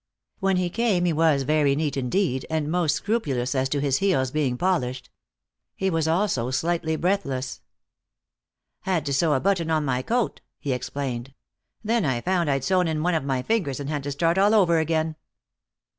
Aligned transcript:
When 0.39 0.57
he 0.57 0.71
came 0.71 1.05
he 1.05 1.13
was 1.13 1.43
very 1.43 1.75
neat 1.75 1.95
indeed, 1.95 2.43
and 2.49 2.71
most 2.71 2.95
scrupulous 2.95 3.53
as 3.53 3.69
to 3.69 3.79
his 3.79 3.97
heels 3.99 4.31
being 4.31 4.57
polished. 4.57 5.11
He 5.75 5.91
was 5.91 6.07
also 6.07 6.49
slightly 6.49 6.95
breathless. 6.95 7.61
"Had 8.79 9.05
to 9.05 9.13
sew 9.13 9.33
a 9.35 9.39
button 9.39 9.69
on 9.69 9.85
my 9.85 10.01
coat," 10.01 10.41
he 10.57 10.73
explained. 10.73 11.35
"Then 11.83 12.03
I 12.03 12.19
found 12.21 12.49
I'd 12.49 12.63
sewed 12.63 12.87
in 12.87 13.03
one 13.03 13.13
of 13.13 13.23
my 13.23 13.43
fingers 13.43 13.79
and 13.79 13.91
had 13.91 14.01
to 14.01 14.11
start 14.11 14.39
all 14.39 14.55
over 14.55 14.79
again." 14.79 15.17